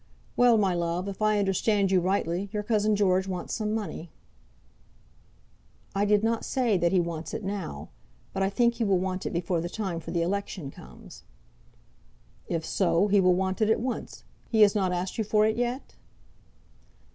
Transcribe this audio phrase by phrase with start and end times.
[0.35, 4.09] "Well; my love, if I understood you rightly, your cousin George wants some money."
[5.93, 7.89] "I did not say that he wants it now;
[8.33, 11.21] but I think he will want it before the time for the election comes."
[12.47, 14.23] "If so, he will want it at once.
[14.49, 15.93] He has not asked you for it yet?"